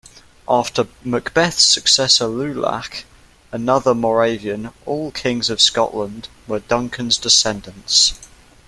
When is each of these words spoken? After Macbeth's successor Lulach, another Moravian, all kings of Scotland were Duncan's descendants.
After 0.49 0.87
Macbeth's 1.03 1.61
successor 1.61 2.25
Lulach, 2.25 3.03
another 3.51 3.93
Moravian, 3.93 4.71
all 4.87 5.11
kings 5.11 5.47
of 5.51 5.61
Scotland 5.61 6.27
were 6.47 6.57
Duncan's 6.61 7.17
descendants. 7.17 8.15